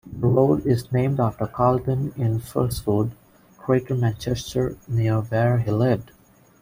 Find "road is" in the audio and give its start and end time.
0.25-0.91